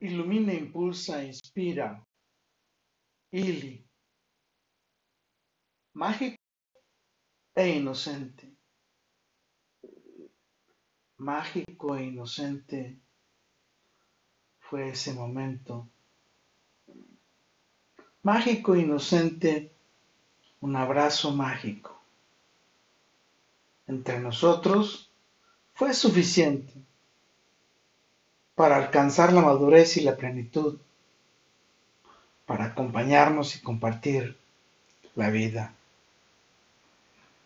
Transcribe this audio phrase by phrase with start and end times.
[0.00, 2.06] Ilumina, impulsa, inspira.
[3.32, 3.84] Ili.
[5.94, 6.36] Mágico
[7.54, 8.56] e inocente.
[11.18, 13.00] Mágico e inocente
[14.60, 15.88] fue ese momento.
[18.22, 19.72] Mágico e inocente,
[20.60, 22.00] un abrazo mágico.
[23.88, 25.10] Entre nosotros
[25.72, 26.84] fue suficiente
[28.58, 30.80] para alcanzar la madurez y la plenitud,
[32.44, 34.36] para acompañarnos y compartir
[35.14, 35.74] la vida.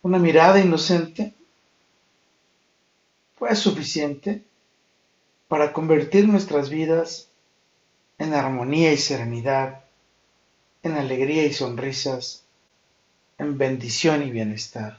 [0.01, 1.35] Una mirada inocente
[3.37, 4.41] fue suficiente
[5.47, 7.27] para convertir nuestras vidas
[8.17, 9.83] en armonía y serenidad,
[10.81, 12.43] en alegría y sonrisas,
[13.37, 14.97] en bendición y bienestar.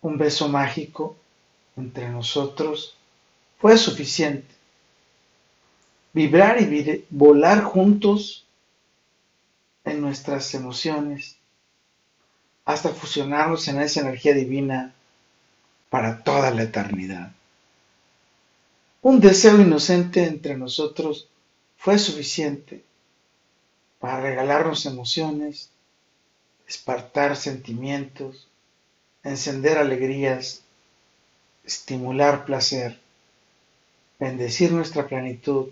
[0.00, 1.16] Un beso mágico
[1.76, 2.96] entre nosotros
[3.62, 4.52] fue suficiente.
[6.12, 8.44] Vibrar y volar juntos
[9.84, 11.36] en nuestras emociones
[12.64, 14.92] hasta fusionarnos en esa energía divina
[15.90, 17.30] para toda la eternidad.
[19.00, 21.28] Un deseo inocente entre nosotros
[21.76, 22.82] fue suficiente
[24.00, 25.70] para regalarnos emociones,
[26.66, 28.48] espartar sentimientos,
[29.22, 30.62] encender alegrías,
[31.64, 33.01] estimular placer
[34.22, 35.70] bendecir nuestra plenitud,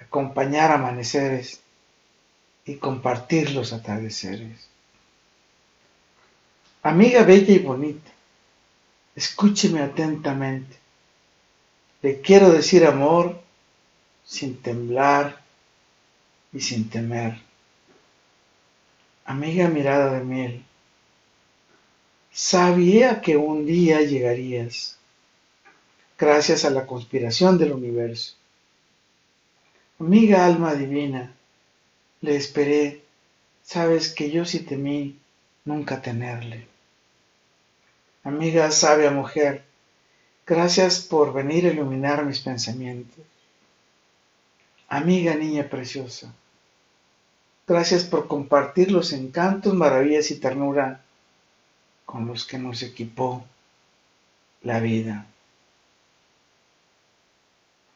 [0.00, 1.60] acompañar amaneceres
[2.64, 4.68] y compartir los atardeceres.
[6.82, 8.10] Amiga bella y bonita,
[9.14, 10.78] escúcheme atentamente.
[12.00, 13.38] Le quiero decir amor
[14.24, 15.42] sin temblar
[16.54, 17.38] y sin temer.
[19.26, 20.64] Amiga mirada de miel,
[22.32, 24.99] sabía que un día llegarías
[26.20, 28.34] gracias a la conspiración del universo.
[29.98, 31.32] Amiga alma divina,
[32.20, 33.02] le esperé,
[33.62, 35.18] sabes que yo sí temí
[35.64, 36.66] nunca tenerle.
[38.22, 39.64] Amiga sabia mujer,
[40.46, 43.24] gracias por venir a iluminar mis pensamientos.
[44.88, 46.34] Amiga niña preciosa,
[47.66, 51.00] gracias por compartir los encantos, maravillas y ternura
[52.04, 53.42] con los que nos equipó
[54.62, 55.26] la vida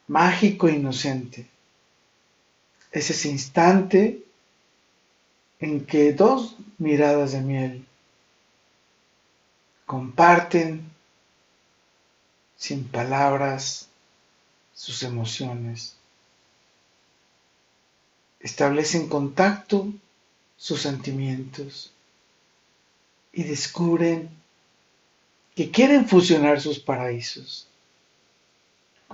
[0.06, 1.48] mágico e inocente.
[2.92, 4.22] Es ese instante
[5.60, 7.86] en que dos miradas de miel
[9.86, 10.90] comparten
[12.56, 13.88] sin palabras
[14.74, 15.96] sus emociones,
[18.40, 19.92] establecen contacto
[20.56, 21.92] sus sentimientos
[23.32, 24.30] y descubren
[25.54, 27.68] que quieren fusionar sus paraísos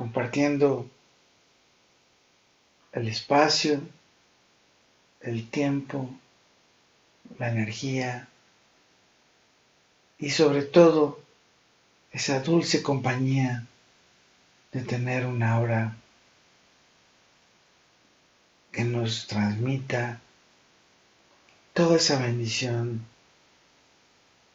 [0.01, 0.89] compartiendo
[2.93, 3.83] el espacio,
[5.21, 6.09] el tiempo,
[7.39, 8.27] la energía
[10.19, 11.21] y sobre todo
[12.13, 13.67] esa dulce compañía
[14.73, 15.95] de tener una hora
[18.73, 20.23] que nos transmita
[21.75, 23.05] toda esa bendición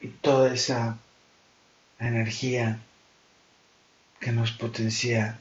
[0.02, 0.98] y toda esa
[2.00, 2.80] energía
[4.20, 5.40] que nos potencia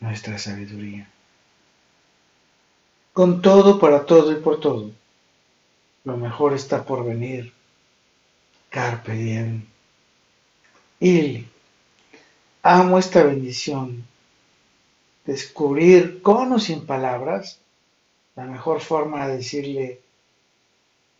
[0.00, 1.08] nuestra sabiduría.
[3.12, 4.90] Con todo, para todo y por todo,
[6.04, 7.52] lo mejor está por venir.
[8.70, 9.66] Carpe diem.
[11.00, 11.46] Y
[12.62, 14.04] amo esta bendición.
[15.24, 17.60] Descubrir con o sin palabras
[18.36, 20.00] la mejor forma de decirle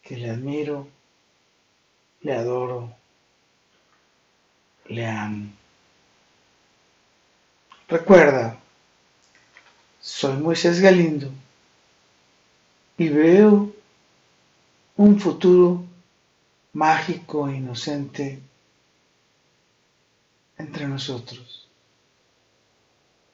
[0.02, 0.88] que le admiro,
[2.20, 2.92] le adoro,
[4.86, 5.63] le amo.
[7.88, 8.58] Recuerda,
[10.00, 11.30] soy Moisés Galindo
[12.96, 13.72] y veo
[14.96, 15.84] un futuro
[16.72, 18.40] mágico e inocente
[20.56, 21.68] entre nosotros.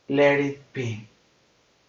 [0.09, 1.10] Let it be.